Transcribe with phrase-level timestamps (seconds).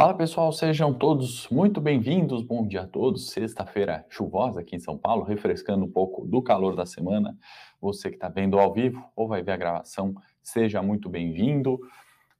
[0.00, 2.42] Fala pessoal, sejam todos muito bem-vindos.
[2.42, 3.28] Bom dia a todos.
[3.32, 7.36] Sexta-feira chuvosa aqui em São Paulo, refrescando um pouco do calor da semana.
[7.82, 11.78] Você que está vendo ao vivo ou vai ver a gravação, seja muito bem-vindo.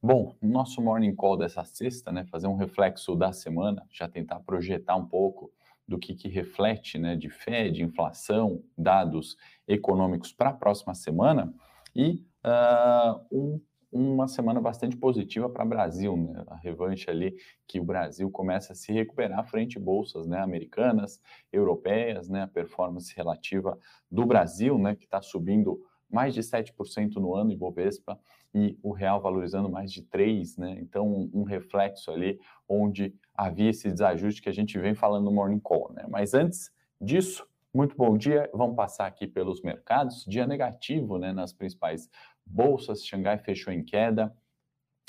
[0.01, 4.95] Bom, nosso morning call dessa sexta, né, fazer um reflexo da semana, já tentar projetar
[4.95, 5.51] um pouco
[5.87, 9.37] do que, que reflete, né, de fé, de inflação, dados
[9.67, 11.53] econômicos para a próxima semana
[11.95, 13.61] e uh, um
[13.91, 16.43] uma semana bastante positiva para o Brasil, né?
[16.47, 17.35] A revanche ali
[17.67, 20.39] que o Brasil começa a se recuperar frente bolsas, né?
[20.39, 21.21] Americanas,
[21.51, 22.43] europeias, né?
[22.43, 23.77] A performance relativa
[24.09, 24.95] do Brasil, né?
[24.95, 28.19] Que está subindo mais de 7% no ano em Bovespa
[28.53, 30.77] e o real valorizando mais de 3, né?
[30.79, 35.31] Então, um, um, reflexo ali onde havia esse desajuste que a gente vem falando no
[35.31, 36.05] Morning Call, né?
[36.09, 38.49] Mas antes disso, muito bom dia.
[38.53, 40.25] Vamos passar aqui pelos mercados.
[40.27, 42.09] Dia negativo, né, nas principais
[42.51, 43.05] bolsas.
[43.05, 44.35] Xangai fechou em queda.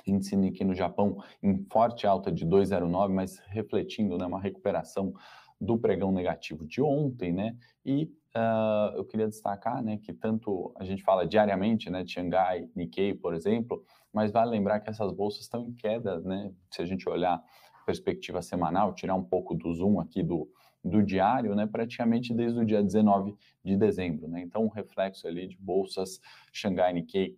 [0.06, 5.15] Índice Nikkei no Japão em forte alta de 2,09, mas refletindo né, uma recuperação
[5.60, 7.57] do pregão negativo de ontem, né?
[7.87, 12.68] E uh, eu queria destacar, né, que tanto a gente fala diariamente, né, de Xangai,
[12.74, 16.52] Nikkei, por exemplo, mas vale lembrar que essas bolsas estão em queda, né?
[16.71, 17.40] Se a gente olhar
[17.87, 20.49] perspectiva semanal, tirar um pouco do zoom aqui do,
[20.85, 24.29] do diário, né, praticamente desde o dia 19 de dezembro.
[24.29, 24.43] Né?
[24.43, 26.21] Então, um reflexo ali de bolsas
[26.52, 27.37] Xangai Nikkei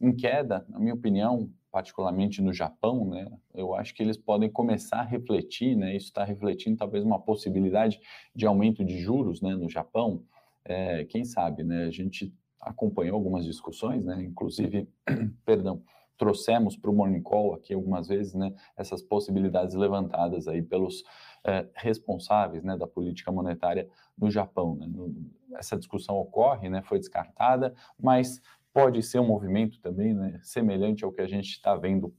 [0.00, 4.98] em queda, na minha opinião, particularmente no Japão, né, eu acho que eles podem começar
[4.98, 8.00] a refletir, né, isso está refletindo talvez uma possibilidade
[8.34, 10.22] de aumento de juros né, no Japão.
[10.64, 14.88] É, quem sabe, né, a gente acompanhou algumas discussões, né, inclusive,
[15.46, 15.82] perdão,
[16.22, 21.02] trouxemos para o Morning Call aqui algumas vezes, né, essas possibilidades levantadas aí pelos
[21.42, 24.76] é, responsáveis né, da política monetária no Japão.
[24.76, 24.86] Né?
[25.56, 28.40] Essa discussão ocorre, né, foi descartada, mas
[28.72, 32.14] pode ser um movimento também né, semelhante ao que a gente está vendo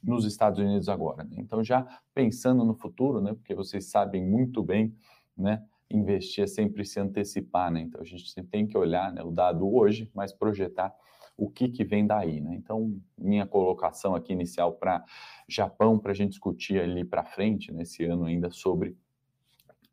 [0.00, 1.24] nos Estados Unidos agora.
[1.24, 1.38] Né?
[1.38, 4.94] Então, já pensando no futuro, né, porque vocês sabem muito bem,
[5.36, 7.80] né, investir é sempre se antecipar, né?
[7.80, 10.94] Então, a gente tem que olhar né, o dado hoje, mas projetar
[11.38, 12.56] o que, que vem daí, né?
[12.56, 15.04] Então, minha colocação aqui inicial para
[15.48, 18.96] Japão, para a gente discutir ali para frente, nesse ano ainda, sobre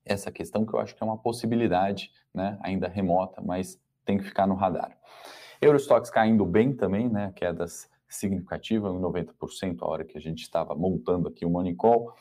[0.03, 2.57] essa questão que eu acho que é uma possibilidade, né?
[2.61, 4.97] Ainda remota, mas tem que ficar no radar.
[5.61, 7.31] Eurostox caindo bem também, né?
[7.35, 12.11] Quedas significativas, 90% a hora que a gente estava montando aqui o Money Call.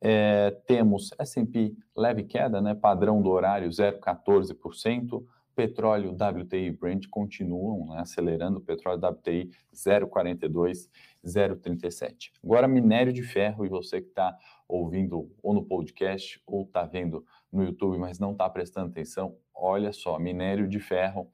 [0.00, 2.76] É, temos S&P leve queda, né?
[2.76, 5.24] Padrão do horário 0,14%.
[5.58, 10.88] Petróleo WTI Brent continuam né, acelerando, petróleo WTI 0,42,
[11.26, 12.30] 0,37.
[12.44, 17.26] Agora, minério de ferro, e você que está ouvindo ou no podcast ou está vendo
[17.52, 21.28] no YouTube, mas não está prestando atenção, olha só, minério de ferro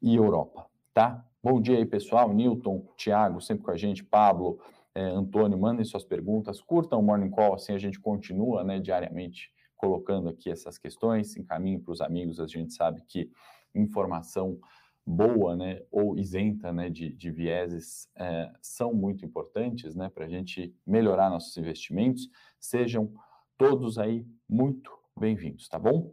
[0.00, 1.26] e Europa, tá?
[1.42, 2.32] Bom dia aí, pessoal.
[2.32, 4.60] Newton, Thiago, sempre com a gente, Pablo,
[4.94, 9.50] é, Antônio, mandem suas perguntas, curtam o Morning Call, assim a gente continua, né, diariamente
[9.76, 13.30] colocando aqui essas questões, encaminhe para os amigos, a gente sabe que
[13.74, 14.58] informação
[15.06, 20.28] boa, né, ou isenta, né, de, de vieses é, são muito importantes, né, para a
[20.28, 22.28] gente melhorar nossos investimentos.
[22.60, 23.10] Sejam
[23.56, 26.12] todos aí muito bem-vindos, tá bom?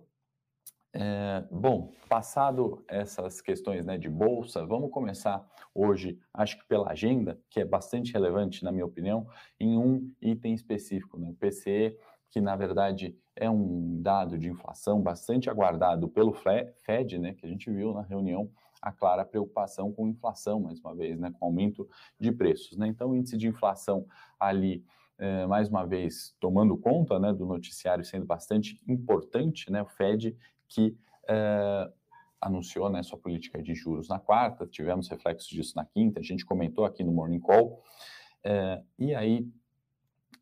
[0.94, 7.40] É, bom, passado essas questões né, de bolsa, vamos começar hoje, acho que pela agenda,
[7.50, 9.28] que é bastante relevante, na minha opinião,
[9.59, 11.97] em um item específico, né, o PCE,
[12.29, 17.49] que na verdade é um dado de inflação bastante aguardado pelo Fed, né, que a
[17.49, 21.87] gente viu na reunião a clara preocupação com inflação, mais uma vez, né, com aumento
[22.20, 22.78] de preços.
[22.78, 22.87] Né?
[22.87, 24.05] Então, o índice de inflação
[24.40, 24.84] ali
[25.22, 30.35] é, mais uma vez, tomando conta né, do noticiário sendo bastante importante, né, o Fed
[30.68, 30.97] que
[31.29, 31.91] é,
[32.41, 36.44] anunciou né, sua política de juros na quarta, tivemos reflexos disso na quinta, a gente
[36.44, 37.84] comentou aqui no Morning Call,
[38.44, 39.47] é, e aí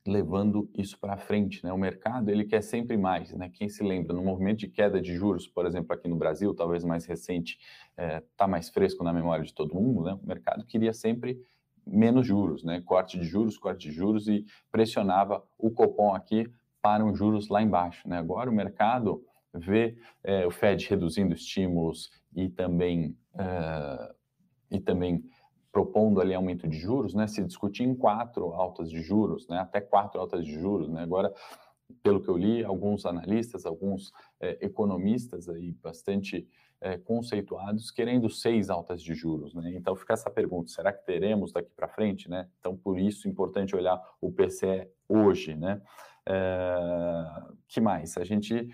[0.07, 1.73] levando isso para frente, né?
[1.73, 3.49] O mercado ele quer sempre mais, né?
[3.53, 6.85] Quem se lembra no movimento de queda de juros, por exemplo, aqui no Brasil, talvez
[6.85, 7.59] mais recente,
[8.31, 10.13] está mais fresco na memória de todo mundo, né?
[10.13, 11.37] O mercado queria sempre
[11.91, 12.81] menos juros, né?
[12.81, 16.45] Corte de juros, corte de juros e pressionava o Copom aqui
[16.81, 18.07] param juros lá embaixo.
[18.07, 18.17] Né?
[18.17, 24.13] Agora o mercado vê é, o Fed reduzindo estímulos e também, uh,
[24.69, 25.23] e também
[25.71, 27.27] propondo ali aumento de juros, né?
[27.27, 29.59] Se discutir em quatro altas de juros, né?
[29.59, 31.01] Até quatro altas de juros, né?
[31.01, 31.33] Agora,
[32.03, 36.47] pelo que eu li, alguns analistas, alguns é, economistas aí bastante
[36.81, 39.73] é, conceituados querendo seis altas de juros, né?
[39.75, 42.47] Então fica essa pergunta: será que teremos daqui para frente, né?
[42.59, 45.81] Então por isso é importante olhar o PCE hoje, né?
[46.27, 47.25] É,
[47.67, 48.17] que mais?
[48.17, 48.69] A gente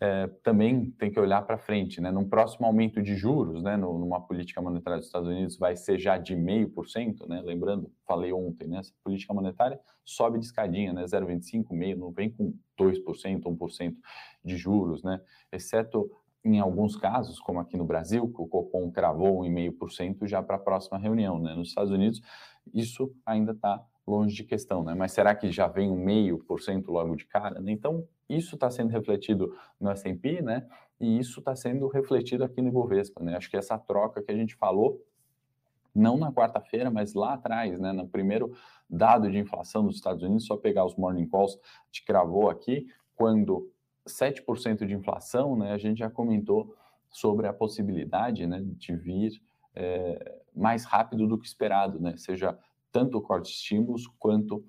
[0.00, 2.10] é, também tem que olhar para frente, né?
[2.10, 3.76] Num próximo aumento de juros, né?
[3.76, 7.42] numa política monetária dos Estados Unidos vai ser já de meio por cento, né?
[7.44, 8.78] Lembrando, falei ontem, né?
[8.78, 11.04] Essa política monetária sobe de escadinha, né?
[11.04, 13.96] 0,25, meio, não vem com 2%, 1%
[14.44, 15.20] de juros, né?
[15.50, 16.08] Exceto
[16.56, 20.58] em alguns casos, como aqui no Brasil, que o Copom cravou 1,5% já para a
[20.58, 21.54] próxima reunião, né?
[21.54, 22.20] Nos Estados Unidos,
[22.72, 24.94] isso ainda está longe de questão, né?
[24.94, 27.60] Mas será que já vem um meio por cento logo de cara?
[27.60, 27.72] Né?
[27.72, 30.66] Então, isso está sendo refletido no S&P, né?
[31.00, 33.36] E isso está sendo refletido aqui no Ibovespa, né?
[33.36, 35.00] Acho que essa troca que a gente falou,
[35.94, 37.92] não na quarta-feira, mas lá atrás, né?
[37.92, 38.52] No primeiro
[38.88, 41.58] dado de inflação dos Estados Unidos, só pegar os morning calls,
[41.90, 43.70] te cravou aqui, quando
[44.08, 45.72] 7% de inflação, né?
[45.72, 46.74] A gente já comentou
[47.10, 48.60] sobre a possibilidade, né?
[48.64, 49.40] De vir
[49.74, 52.16] é, mais rápido do que esperado, né?
[52.16, 52.58] Seja
[52.90, 54.64] tanto o corte de estímulos quanto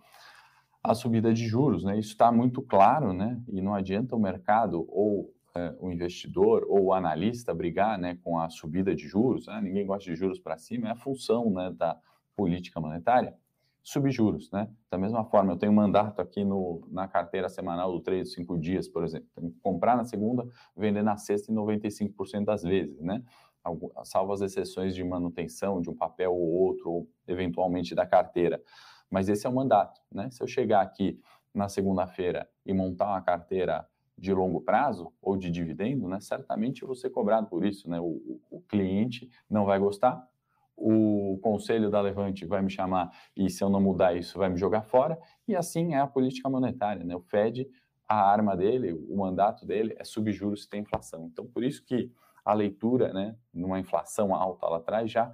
[0.84, 1.98] a subida de juros, né?
[1.98, 3.42] Isso está muito claro, né?
[3.48, 8.40] E não adianta o mercado ou é, o investidor ou o analista brigar, né, com
[8.40, 9.48] a subida de juros.
[9.48, 9.60] Né?
[9.62, 10.88] Ninguém gosta de juros para cima.
[10.90, 11.98] É a função, né, da
[12.36, 13.36] política monetária
[13.90, 14.70] subir juros, né?
[14.92, 18.30] Da mesma forma, eu tenho um mandato aqui no, na carteira semanal do trade de
[18.30, 19.28] cinco dias, por exemplo.
[19.34, 20.48] Tenho que comprar na segunda,
[20.78, 23.24] vender na sexta em 95% das vezes, né?
[24.04, 28.62] salvo as exceções de manutenção de um papel ou outro, ou eventualmente da carteira.
[29.10, 30.30] Mas esse é o mandato, né?
[30.32, 31.20] Se eu chegar aqui
[31.54, 33.88] na segunda-feira e montar uma carteira
[34.18, 36.20] de longo prazo ou de dividendo, né?
[36.20, 38.00] Certamente eu vou ser cobrado por isso, né?
[38.00, 40.28] O, o cliente não vai gostar,
[40.80, 44.58] o conselho da Levante vai me chamar e se eu não mudar isso vai me
[44.58, 47.16] jogar fora e assim é a política monetária, né?
[47.16, 47.68] O Fed,
[48.08, 51.30] a arma dele, o mandato dele é subir juros se tem inflação.
[51.32, 52.12] Então por isso que
[52.46, 55.32] a leitura, né, numa inflação alta lá atrás já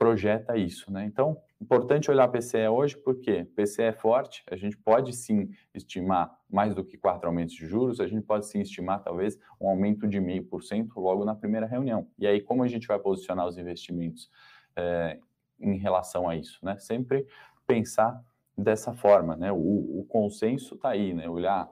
[0.00, 1.04] projeta isso, né?
[1.04, 6.74] Então, importante olhar PCE hoje, porque PCE é forte, a gente pode sim estimar mais
[6.74, 10.18] do que quatro aumentos de juros, a gente pode sim estimar talvez um aumento de
[10.18, 12.08] meio por cento logo na primeira reunião.
[12.18, 14.30] E aí, como a gente vai posicionar os investimentos
[14.76, 15.18] é,
[15.58, 16.78] em relação a isso, né?
[16.78, 17.26] Sempre
[17.66, 18.22] pensar
[18.56, 19.52] dessa forma, né?
[19.52, 21.28] O, o consenso está aí, né?
[21.28, 21.68] Olhar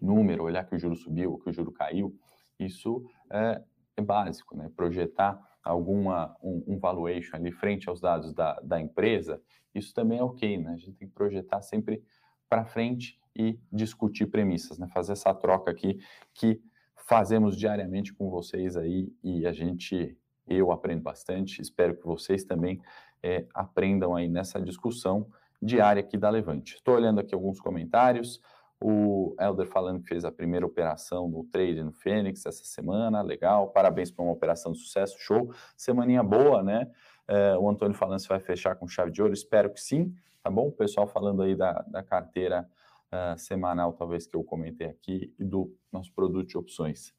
[0.00, 2.16] número, olhar que o juro subiu, que o juro caiu,
[2.58, 3.62] isso é,
[3.96, 4.70] é básico, né?
[4.74, 9.42] Projetar alguma um, um, valuation ali frente aos dados da, da empresa,
[9.74, 10.72] isso também é ok, né?
[10.72, 12.02] A gente tem que projetar sempre
[12.48, 14.88] para frente e discutir premissas, né?
[14.88, 15.98] Fazer essa troca aqui
[16.34, 16.60] que
[16.96, 20.16] fazemos diariamente com vocês aí e a gente,
[20.56, 22.80] eu aprendo bastante, espero que vocês também
[23.22, 25.26] é, aprendam aí nessa discussão
[25.60, 26.76] diária aqui da Levante.
[26.76, 28.40] Estou olhando aqui alguns comentários.
[28.80, 33.68] O Elder falando que fez a primeira operação no trade no Fênix essa semana, legal,
[33.68, 35.52] parabéns por uma operação de sucesso, show.
[35.76, 36.90] Semaninha boa, né?
[37.28, 40.50] É, o Antônio falando se vai fechar com chave de ouro, espero que sim, tá
[40.50, 40.68] bom?
[40.68, 42.66] O pessoal falando aí da, da carteira
[43.12, 47.12] uh, semanal, talvez que eu comentei aqui, e do nosso produto de opções.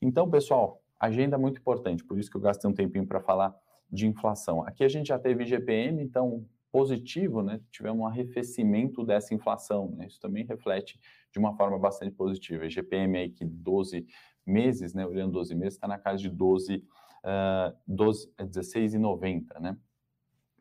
[0.00, 3.54] Então, pessoal, agenda é muito importante, por isso que eu gastei um tempinho para falar
[3.90, 4.62] de inflação.
[4.66, 7.60] Aqui a gente já teve GPM, então positivo, né?
[7.70, 10.06] Tivemos um arrefecimento dessa inflação, né?
[10.06, 11.00] Isso também reflete
[11.32, 12.68] de uma forma bastante positiva.
[12.68, 14.06] GPM aí que 12
[14.46, 15.06] meses, né?
[15.06, 16.84] Olhando 12 meses, está na casa de 12,
[17.24, 19.76] uh, 12 16,90, né?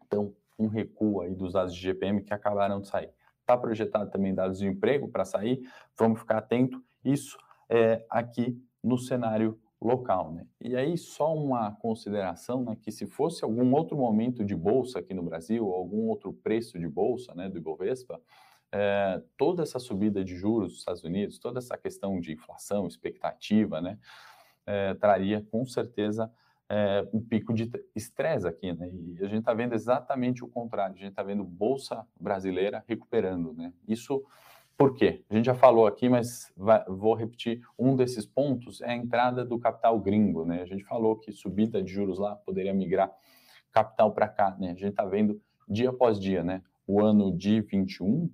[0.05, 3.11] Então, um recuo aí dos dados de GPM que acabaram de sair.
[3.41, 5.61] Está projetado também dados de emprego para sair,
[5.97, 6.83] vamos ficar atento.
[7.03, 7.37] Isso
[7.69, 10.45] é aqui no cenário local, né?
[10.59, 15.13] E aí só uma consideração, né, que se fosse algum outro momento de bolsa aqui
[15.13, 18.19] no Brasil, algum outro preço de bolsa, né, do Ibovespa,
[18.71, 23.79] é, toda essa subida de juros dos Estados Unidos, toda essa questão de inflação, expectativa,
[23.79, 23.99] né,
[24.65, 26.31] é, traria com certeza
[26.69, 28.89] é, um pico de estresse aqui, né?
[28.91, 33.53] E a gente está vendo exatamente o contrário, a gente está vendo bolsa brasileira recuperando,
[33.53, 33.71] né?
[33.87, 34.21] Isso
[34.77, 35.25] por quê?
[35.27, 37.61] A gente já falou aqui, mas vai, vou repetir.
[37.79, 40.61] Um desses pontos é a entrada do capital gringo, né?
[40.61, 43.11] A gente falou que subida de juros lá poderia migrar
[43.71, 44.67] capital para cá, né?
[44.67, 46.61] A gente está vendo dia após dia, né?
[46.85, 48.29] O ano de 21,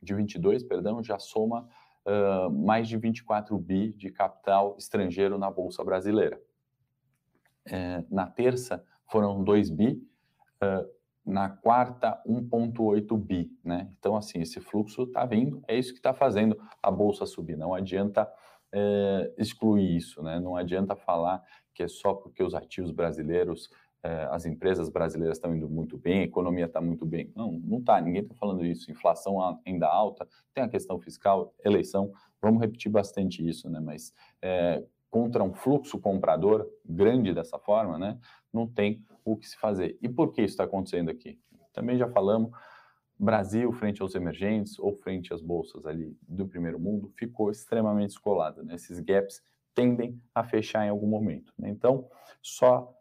[0.00, 1.68] de 22, perdão, já soma
[2.06, 6.40] uh, mais de 24 bi de capital estrangeiro na Bolsa Brasileira.
[7.66, 10.00] É, na terça foram 2 bi,
[10.62, 10.97] uh,
[11.28, 13.90] na quarta 1,8 bi, né?
[13.98, 17.54] Então, assim, esse fluxo está vindo, é isso que está fazendo a bolsa subir.
[17.54, 18.26] Não adianta
[18.72, 20.40] é, excluir isso, né?
[20.40, 21.44] Não adianta falar
[21.74, 23.68] que é só porque os ativos brasileiros,
[24.02, 27.30] é, as empresas brasileiras estão indo muito bem, a economia está muito bem.
[27.36, 28.90] Não, não está, ninguém está falando isso.
[28.90, 33.80] Inflação ainda alta, tem a questão fiscal, eleição, vamos repetir bastante isso, né?
[33.80, 38.18] Mas é, contra um fluxo comprador grande dessa forma, né?
[38.52, 39.98] Não tem o que se fazer.
[40.00, 41.38] E por que isso está acontecendo aqui?
[41.72, 42.50] Também já falamos,
[43.18, 48.62] Brasil frente aos emergentes ou frente às bolsas ali do primeiro mundo ficou extremamente descolada.
[48.62, 48.76] Né?
[48.76, 49.42] Esses gaps
[49.74, 51.52] tendem a fechar em algum momento.
[51.58, 51.68] Né?
[51.68, 52.08] Então,
[52.40, 52.94] só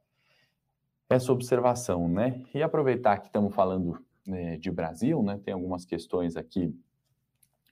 [1.09, 2.43] essa observação, né?
[2.53, 5.39] E aproveitar que estamos falando né, de Brasil, né?
[5.43, 6.75] Tem algumas questões aqui.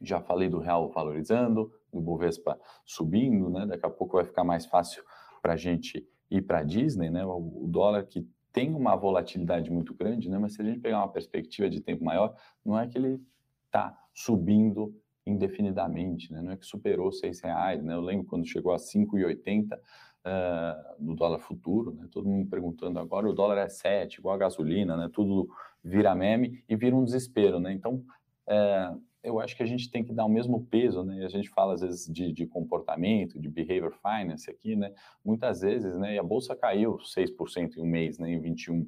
[0.02, 3.66] Já falei do real valorizando, do Bovespa subindo, né?
[3.66, 5.04] Daqui a pouco vai ficar mais fácil
[5.42, 7.26] para a gente ir para a Disney, né?
[7.26, 10.38] O, o dólar que tem uma volatilidade muito grande, né?
[10.38, 13.22] Mas se a gente pegar uma perspectiva de tempo maior, não é que ele
[13.66, 16.42] está subindo indefinidamente, né?
[16.42, 17.94] Não é que superou seis reais, né?
[17.94, 19.80] Eu lembro quando chegou a 5,80 uh,
[20.24, 22.08] ah, no dólar futuro, né?
[22.12, 25.10] Todo mundo perguntando agora o dólar é 7, igual a gasolina, né?
[25.12, 25.50] Tudo
[25.84, 27.74] vira meme e vira um desespero, né?
[27.74, 28.04] Então,
[28.48, 31.26] uh, eu acho que a gente tem que dar o mesmo peso, né?
[31.26, 34.94] A gente fala às vezes de, de, comportamento, de behavior finance aqui, né?
[35.24, 36.16] Muitas vezes, né?
[36.16, 38.32] E a bolsa caiu 6% em um mês, né?
[38.32, 38.88] Em 21.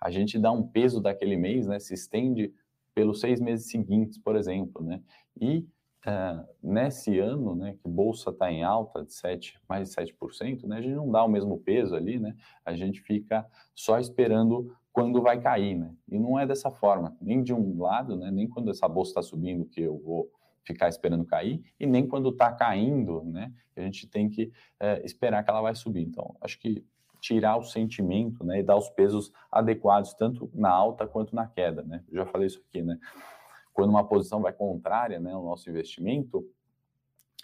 [0.00, 1.78] A gente dá um peso daquele mês, né?
[1.78, 2.52] Se estende
[2.94, 5.00] pelos seis meses seguintes, por exemplo, né?
[5.40, 5.58] E
[6.06, 7.76] uh, nesse ano, né?
[7.80, 10.78] Que bolsa está em alta de 7, mais de 7%, né?
[10.78, 12.34] A gente não dá o mesmo peso ali, né?
[12.64, 15.94] A gente fica só esperando quando vai cair, né?
[16.08, 18.30] E não é dessa forma, nem de um lado, né?
[18.30, 20.32] Nem quando essa bolsa está subindo que eu vou
[20.64, 23.52] ficar esperando cair, e nem quando está caindo, né?
[23.76, 24.50] A gente tem que
[24.80, 26.00] é, esperar que ela vai subir.
[26.00, 26.82] Então, acho que
[27.20, 28.60] tirar o sentimento, né?
[28.60, 32.02] E dar os pesos adequados tanto na alta quanto na queda, né?
[32.08, 32.98] Eu já falei isso aqui, né?
[33.74, 35.36] Quando uma posição vai contrária, né?
[35.36, 36.42] O nosso investimento,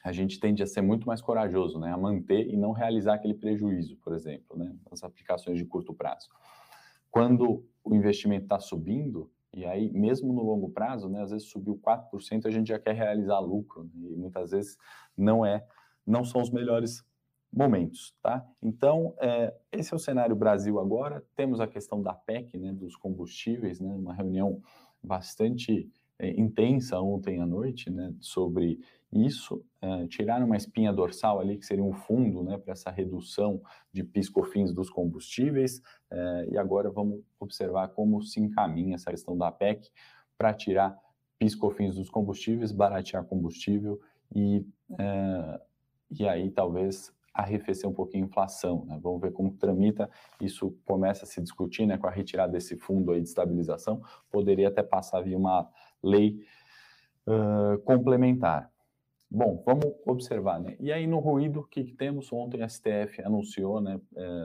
[0.03, 1.93] a gente tende a ser muito mais corajoso, né?
[1.93, 4.75] A manter e não realizar aquele prejuízo, por exemplo, né?
[4.91, 6.31] As aplicações de curto prazo
[7.13, 11.79] quando o investimento está subindo, e aí, mesmo no longo prazo, né, às vezes subiu
[11.79, 14.79] 4%, a gente já quer realizar lucro, né, e muitas vezes
[15.17, 15.65] não é,
[16.07, 17.05] não são os melhores
[17.53, 18.43] momentos, tá?
[18.63, 22.97] Então, é, esse é o cenário Brasil agora, temos a questão da PEC, né, dos
[22.97, 24.63] combustíveis, né, uma reunião
[25.03, 25.93] bastante
[26.31, 28.81] intensa ontem à noite, né, sobre
[29.13, 33.61] isso, é, tiraram uma espinha dorsal ali, que seria um fundo, né, para essa redução
[33.93, 39.53] de piscofins dos combustíveis, é, e agora vamos observar como se encaminha essa questão da
[39.53, 39.91] PEC
[40.39, 40.97] para tirar
[41.39, 44.01] piscofins dos combustíveis, baratear combustível
[44.35, 44.65] e,
[44.99, 45.61] é,
[46.11, 48.85] e aí talvez arrefecer um pouquinho a inflação.
[48.85, 48.99] Né?
[49.03, 50.09] Vamos ver como tramita,
[50.41, 54.69] isso começa a se discutir né, com a retirada desse fundo aí de estabilização, poderia
[54.69, 55.69] até passar via uma
[56.03, 56.41] lei
[57.27, 58.71] uh, complementar.
[59.31, 60.77] Bom, vamos observar, né?
[60.79, 62.31] E aí no ruído, o que, que temos?
[62.31, 63.99] Ontem a STF anunciou, né,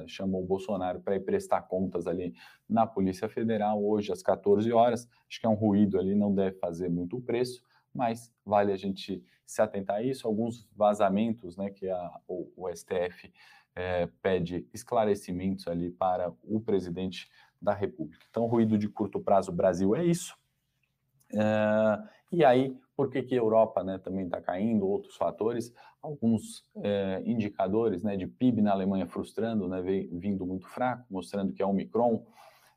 [0.08, 2.34] chamou o Bolsonaro para ir prestar contas ali
[2.70, 5.06] na Polícia Federal, hoje às 14 horas.
[5.28, 7.62] Acho que é um ruído ali, não deve fazer muito preço,
[7.94, 10.26] mas vale a gente se atentar a isso.
[10.26, 13.30] Alguns vazamentos, né, que a, o, o STF
[14.22, 17.30] pede esclarecimentos ali para o presidente
[17.62, 18.26] da República.
[18.30, 20.38] Então, ruído de curto prazo Brasil é isso.
[21.34, 22.00] É,
[22.32, 27.22] e aí, por que, que a Europa né, também está caindo, outros fatores, alguns é,
[27.26, 29.82] indicadores né, de PIB na Alemanha frustrando, né,
[30.12, 32.26] vindo muito fraco, mostrando que a Omicron,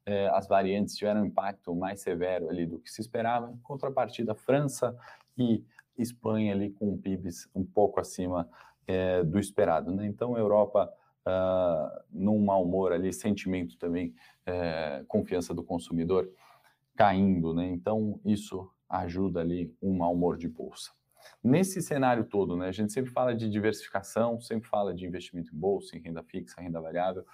[0.04, 4.34] é, as variantes tiveram um impacto mais severo ali do que se esperava, em contrapartida,
[4.34, 4.96] França
[5.36, 5.64] e
[5.96, 8.48] Espanha ali com PIBs um pouco acima
[9.26, 9.92] do esperado.
[9.92, 10.04] Né?
[10.04, 10.92] Então, a Europa
[11.24, 14.12] uh, num mau humor ali, sentimento também,
[15.06, 16.28] confiança do consumidor,
[17.00, 17.66] caindo, né?
[17.66, 20.90] Então, isso ajuda ali um mau humor de bolsa.
[21.42, 25.58] Nesse cenário todo, né, a gente sempre fala de diversificação, sempre fala de investimento em
[25.58, 27.24] bolsa, em renda fixa, renda variável.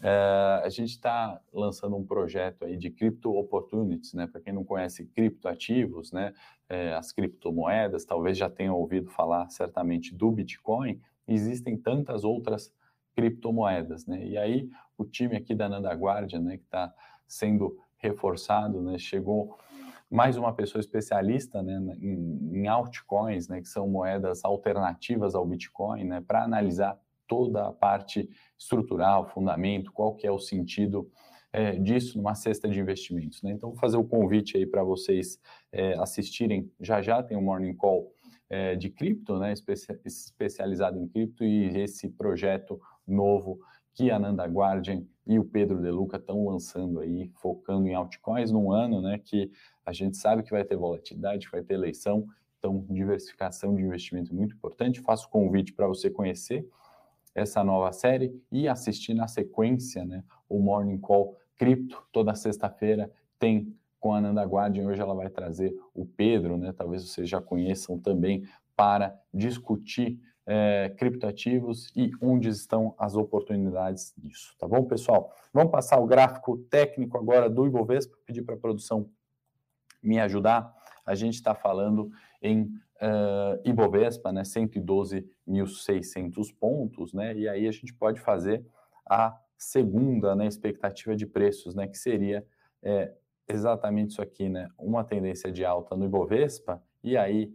[0.00, 4.26] É, a gente está lançando um projeto aí de cripto opportunities, né?
[4.26, 6.34] Para quem não conhece criptoativos, né?
[6.68, 11.00] É, as criptomoedas, talvez já tenham ouvido falar certamente do Bitcoin.
[11.28, 12.74] Existem tantas outras
[13.14, 14.26] criptomoedas, né?
[14.26, 16.92] E aí o time aqui da Nanda Guardia, né, que está
[17.28, 18.98] sendo reforçado, né?
[18.98, 19.56] Chegou
[20.10, 26.04] mais uma pessoa especialista né, em, em altcoins, né, que são moedas alternativas ao Bitcoin,
[26.04, 28.28] né, para analisar toda a parte
[28.58, 31.10] estrutural, fundamento, qual que é o sentido
[31.50, 33.42] é, disso numa cesta de investimentos.
[33.42, 33.52] Né?
[33.52, 35.40] Então, vou fazer o convite aí para vocês
[35.72, 36.70] é, assistirem.
[36.78, 38.12] Já já tem um Morning Call
[38.50, 39.54] é, de cripto, né,
[40.04, 43.58] especializado em cripto, e esse projeto novo
[43.94, 48.50] que a Nanda Guardian e o Pedro De Luca estão lançando aí, focando em altcoins
[48.50, 49.50] num ano, né, que
[49.84, 52.26] a gente sabe que vai ter volatilidade, vai ter eleição,
[52.58, 55.00] então diversificação de investimento é muito importante.
[55.00, 56.66] Faço convite para você conhecer
[57.34, 63.74] essa nova série e assistir na sequência, né, o Morning Call Cripto, toda sexta-feira tem
[64.00, 67.98] com a Nanda Guardian, hoje ela vai trazer o Pedro, né, talvez vocês já conheçam
[67.98, 68.44] também,
[68.74, 75.32] para discutir é, criptoativos e onde estão as oportunidades disso, tá bom, pessoal?
[75.52, 79.08] Vamos passar o gráfico técnico agora do Ibovespa, pedir para a produção
[80.02, 80.74] me ajudar.
[81.06, 87.94] A gente está falando em uh, Ibovespa, né, 112.600 pontos, né, e aí a gente
[87.94, 88.64] pode fazer
[89.08, 92.44] a segunda né, expectativa de preços, né, que seria
[92.82, 93.12] é,
[93.48, 97.52] exatamente isso aqui, né, uma tendência de alta no Ibovespa, e aí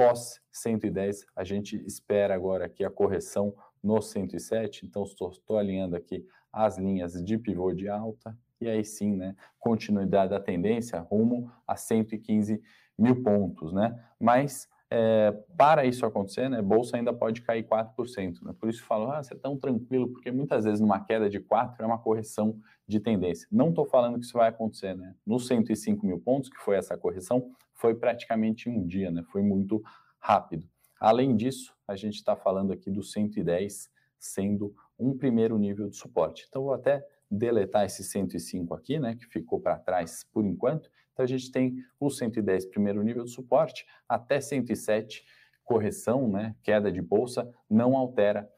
[0.00, 6.26] pós 110, a gente espera agora aqui a correção no 107, então estou, alinhando aqui
[6.50, 11.76] as linhas de pivô de alta, e aí sim, né, continuidade da tendência rumo a
[11.76, 12.62] 115
[12.98, 18.54] mil pontos, né, mas é, para isso acontecer, né, bolsa ainda pode cair 4%, né,
[18.58, 21.82] por isso falo, ah, você é tão tranquilo, porque muitas vezes numa queda de 4
[21.82, 23.46] é uma correção de tendência.
[23.52, 26.96] Não estou falando que isso vai acontecer, né, nos 105 mil pontos, que foi essa
[26.96, 29.24] correção, foi praticamente um dia, né?
[29.32, 29.82] Foi muito
[30.18, 30.68] rápido.
[31.00, 36.46] Além disso, a gente está falando aqui do 110 sendo um primeiro nível de suporte.
[36.46, 40.90] Então, vou até deletar esse 105 aqui, né, que ficou para trás por enquanto.
[41.20, 45.22] Então, a gente tem o 110 primeiro nível de suporte, até 107
[45.64, 48.48] correção, né, queda de bolsa, não altera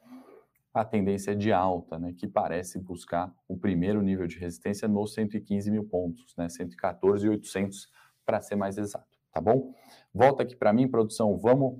[0.73, 5.69] a tendência de alta, né, que parece buscar o primeiro nível de resistência nos 115
[5.69, 7.87] mil pontos, né, 114.800
[8.25, 9.73] para ser mais exato tá bom?
[10.13, 11.79] Volta aqui para mim, produção, vamos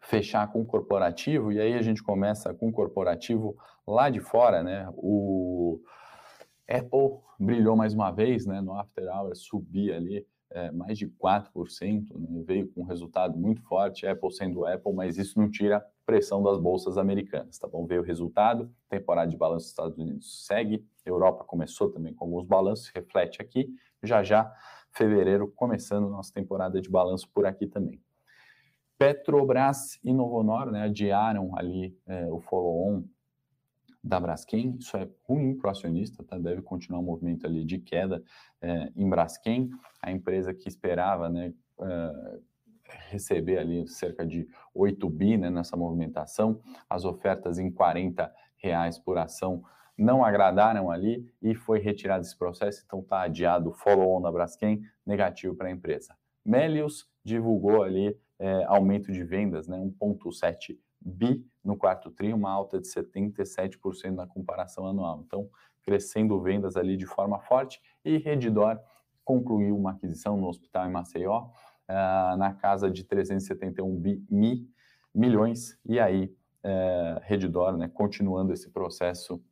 [0.00, 4.62] fechar com o corporativo, e aí a gente começa com o corporativo lá de fora,
[4.62, 4.88] né?
[4.96, 5.80] O
[6.68, 8.60] Apple brilhou mais uma vez, né?
[8.60, 12.42] No After Hours, subia ali é, mais de 4%, né?
[12.46, 16.58] veio com um resultado muito forte, Apple sendo Apple, mas isso não tira pressão das
[16.58, 17.86] bolsas americanas, tá bom?
[17.86, 22.46] Veio o resultado, temporada de balanço dos Estados Unidos segue, Europa começou também com alguns
[22.46, 23.68] balanços, reflete aqui,
[24.02, 24.52] já já
[24.92, 28.00] fevereiro, começando nossa temporada de balanço por aqui também.
[28.96, 33.02] Petrobras e Novonor né, adiaram ali é, o follow-on
[34.04, 36.38] da Braskem, isso é ruim para o acionista, tá?
[36.38, 38.22] deve continuar um movimento ali de queda
[38.60, 39.70] é, em Braskem,
[40.02, 42.38] a empresa que esperava né, é,
[43.08, 49.16] receber ali cerca de 8 bi né, nessa movimentação, as ofertas em 40 reais por
[49.16, 49.64] ação
[49.96, 54.82] não agradaram ali e foi retirado esse processo, então está adiado o follow-on da Braskem,
[55.06, 56.14] negativo para a empresa.
[56.44, 62.80] Melius divulgou ali é, aumento de vendas, né, 1,7 bi no quarto tri, uma alta
[62.80, 65.22] de 77% na comparação anual.
[65.26, 65.48] Então,
[65.82, 68.80] crescendo vendas ali de forma forte e Redditor
[69.24, 71.44] concluiu uma aquisição no hospital em Maceió
[71.88, 74.68] uh, na casa de 371 bi, mi,
[75.14, 79.42] milhões e aí uh, né, continuando esse processo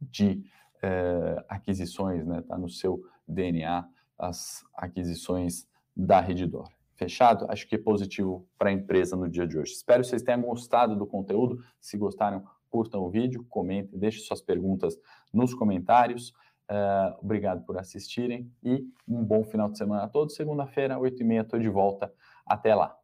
[0.00, 0.44] de
[0.76, 3.86] uh, aquisições, né, tá no seu DNA
[4.18, 6.68] as aquisições da Redditor.
[6.96, 7.46] Fechado?
[7.48, 9.72] Acho que é positivo para a empresa no dia de hoje.
[9.72, 11.58] Espero que vocês tenham gostado do conteúdo.
[11.80, 14.98] Se gostaram, curtam o vídeo, comentem, deixem suas perguntas
[15.32, 16.30] nos comentários.
[16.68, 20.34] Uh, obrigado por assistirem e um bom final de semana a todos.
[20.34, 22.12] Segunda-feira, 8h30, estou de volta.
[22.44, 22.96] Até lá.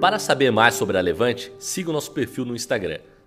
[0.00, 3.11] Para saber mais sobre a Levante, siga o nosso perfil no Instagram